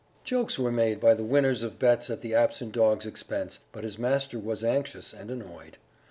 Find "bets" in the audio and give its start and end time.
1.77-2.09